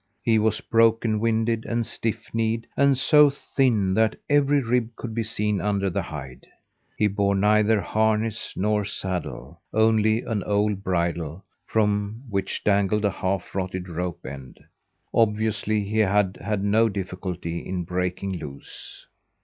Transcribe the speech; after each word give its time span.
He 0.23 0.39
was 0.39 0.61
broken 0.61 1.19
winded 1.19 1.63
and 1.63 1.85
stiff 1.85 2.33
kneed 2.33 2.65
and 2.75 2.97
so 2.97 3.29
thin 3.29 3.93
that 3.93 4.15
every 4.31 4.59
rib 4.63 4.95
could 4.95 5.13
be 5.13 5.21
seen 5.21 5.61
under 5.61 5.91
the 5.91 6.01
hide. 6.01 6.47
He 6.97 7.05
bore 7.05 7.35
neither 7.35 7.79
harness 7.81 8.53
nor 8.55 8.83
saddle 8.83 9.61
only 9.71 10.23
an 10.23 10.41
old 10.45 10.83
bridle, 10.83 11.43
from 11.67 12.23
which 12.31 12.63
dangled 12.63 13.05
a 13.05 13.11
half 13.11 13.53
rotted 13.53 13.89
rope 13.89 14.25
end. 14.25 14.59
Obviously 15.13 15.83
he 15.83 15.99
had 15.99 16.37
had 16.41 16.63
no 16.63 16.89
difficulty 16.89 17.59
in 17.59 17.83
breaking 17.83 18.39
loose. 18.39 19.05